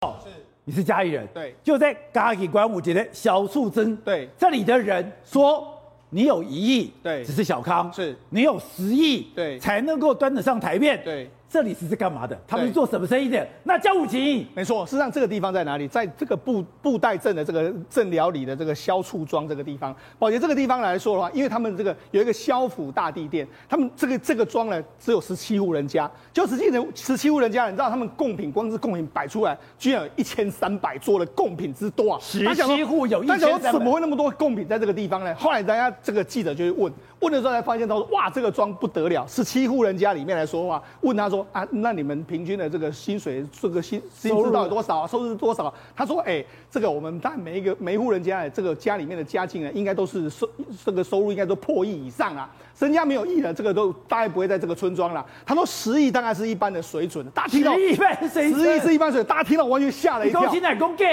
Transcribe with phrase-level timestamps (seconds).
[0.00, 0.30] 是，
[0.64, 5.66] 你是嘉义人，对，就在嘉义端午节的小树曾，对，这里的人说
[6.10, 8.16] 你有一亿，对，只是小康，是。
[8.30, 11.28] 你有十亿，对，才能够端得上台面，对。
[11.50, 12.38] 这里是是干嘛的？
[12.46, 13.46] 他们是做什么生意的？
[13.64, 14.84] 那叫武吉，没错。
[14.84, 15.88] 事实上，这个地方在哪里？
[15.88, 19.94] 在这个布布袋镇的这个镇寮里的这个萧处庄这个地方。
[20.18, 32.18] 宝杰这个地方来说的话，因为他们这个有一个萧府大地店，他们这个这个庄呢只有十七户人家，就实际的十七户人家，你知道他们贡品光是贡品摆出来，居然有一千三百桌的贡品之多啊！
[32.20, 35.34] 十七户有一千三百，怎么会那么多贡品在这个地方呢？
[35.36, 42.18] 后来大家这个记者就去问，问的时候才发现，他说哇，这个庄不得了，十七户人家里面来说的话，问他说啊，那你们。
[42.28, 45.06] 平均的这个薪水，这个薪薪资到底多少？
[45.06, 45.72] 收入是多少？
[45.96, 50.46] 他说：“哎、欸，这个我们当然每一个每一户人家，这个家里面的家境呢，应该都是收
[50.84, 52.50] 这个收入应该都破亿以上啊。
[52.74, 55.24] 身家没有亿的，这个都大概不会在这个村庄了。
[55.44, 57.26] 他说十亿大概是一般的水准。
[57.30, 60.42] 大家听到十亿十亿是一般水准，大家听到完全吓了一跳。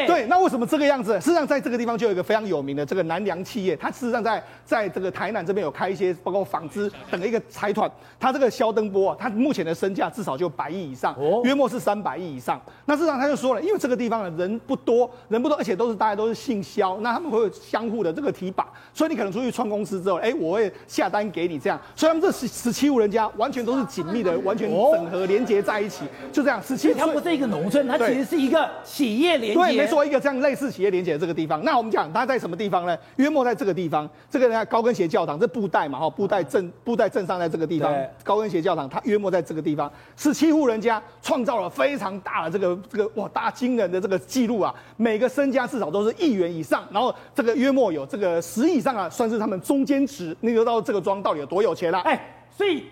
[0.05, 1.13] 对，那为什么这个样子？
[1.19, 7.89] 事实上，在这个地方就有一个非常有名的这个南梁企业，它事实上在在这个台南这边有开一些包括纺织等的一个财团。
[8.19, 12.61] 他这个肖登波啊，他目前的身价至少就百亿以上。”约莫是三百亿以上。
[12.85, 21.79] 那事实上他就说了，因为这个地方的人不多，人不多，而且都是大家都是姓肖，那他们会有相互的这个提拔，所以你可能出去创公司之后，哎，我会下单给你这样。
[21.95, 26.61] 所以他们这十十七户人家完全都是紧密的， 完全整合连接在一起，就这样。
[26.63, 29.59] 十七，它不是一个农村，它其实是一个企业连接。
[29.59, 31.63] 对，没错，一个这样类似企业连接的这个地方。
[31.63, 32.97] 那我们讲它在什么地方呢？
[33.17, 37.93] 约莫在这个地方，这个呢高跟鞋教堂，这布袋嘛，哈，布袋镇布袋镇上在这个地方，
[38.23, 41.01] 高跟鞋教堂，它约莫在这个地方，十七户人家。
[41.21, 44.71] 创造了非常大的这个这个哇大惊人的这个记录啊！
[44.95, 50.37] 每个身家至少都是亿元以上，然后这个约莫有这个十亿以上啊，算是他们中间值。
[50.41, 52.01] 你知道这个庄到底有多有钱啦、啊？
[52.05, 52.21] 哎、欸，
[52.55, 52.83] 所以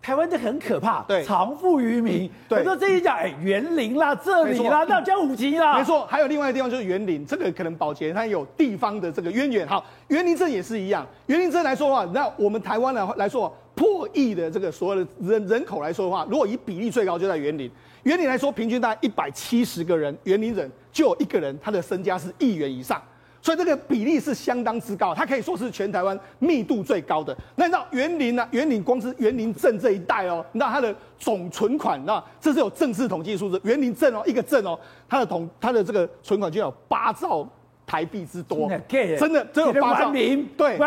[0.00, 2.30] 台湾这很可怕，对，藏富于民。
[2.48, 6.06] 对，我说这一讲，哎、欸，员林啦，这里啦，那叫五级啦，没错。
[6.06, 9.68] 还有另外一个地方就是园林，这个可能保洁它有地方的这个渊源。
[9.68, 11.06] 好，园林镇也是一样。
[11.26, 13.54] 园林镇来说的话，那我们台湾来来说。
[13.74, 17.70] 破亿的这个所有的人人口来说的话，如果以比例最高就在园林，
[18.04, 23.02] 园林来说平均大概一百七十个人，园林人就有一个人他的身家是亿元以上，
[23.42, 27.36] 所以这个比例是相当之高，它可以说是全台湾密度最高的。
[27.56, 28.46] 那你知道园林呢？
[28.52, 37.46] 园林光是园林镇这一带哦，你知道它的总存款，那这是有正式统计数字，园林镇哦一个镇哦，它的统它的这个存款就有八兆。
[37.86, 38.68] 台币之多，
[39.18, 40.10] 真的只有八兆，
[40.56, 40.78] 对，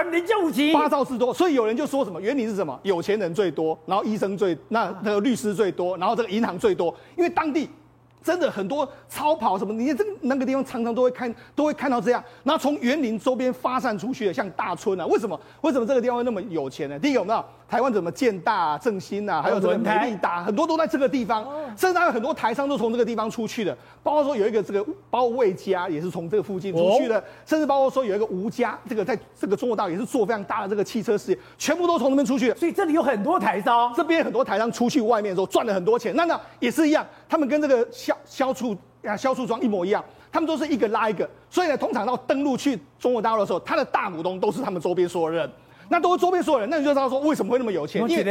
[0.74, 2.80] 八兆之多，所以有人就说什么，园林是什么？
[2.84, 7.70] 有钱人最多，然后医生最，那那个律师最多，然后这个银行最多，因为当地
[8.24, 12.24] 真的很多超跑什么，你这个那个地方常常都会看，都会看到这样。
[12.44, 15.40] 那从园林周边发散出去的，像大村啊，为什么？
[15.62, 17.00] 为什么这个地方会那么有钱呢？
[17.00, 17.48] 第一个，我们知道。
[17.70, 21.46] 台湾怎么建大、啊、正兴啊，还有这个美利达，很多都在这个地方，
[21.76, 23.78] 甚至还有很多台商都从这个地方出去的。
[24.02, 32.56] 包括说有一个这个，包括魏家也是从这个附近出去的，甚至包括说有一个吴家，这个在这个中国大陆也是做非常大的这个汽车事业，全部都从那边出去的。
[32.56, 36.16] 所以这里有很多台商，这边很多台商出去外面的时候赚了很多钱。
[36.16, 38.74] 那那也是一样，他们跟这个萧萧厝
[39.04, 40.02] 啊萧厝庄一模一样，
[40.32, 41.30] 他们都是一个拉一个。
[41.50, 45.50] 所以呢，通常到登陆去中国大陆的时候，他的大股东都是他们周边所有人。
[45.90, 48.02] 那都是周边所有人，那你就知道说为什么会那么有钱？
[48.02, 48.24] 因为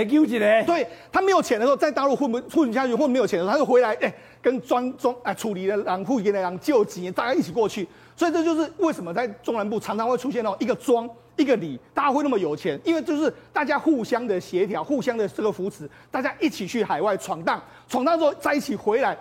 [0.67, 7.87] 对他没有钱的时候，在大陆混不混下去，混没有钱的时候，他就回来，哎、欸，跟庄庄哎处理的然后给的然救急，大家一起过去。
[8.15, 19.16] 所以这就是为什么在中南部常常会出现到一个庄一个里，大家会那么有钱，因为就是大家互相的协调，互相的这个扶持，大家一起去海外闯荡，闯荡之后在一起回来，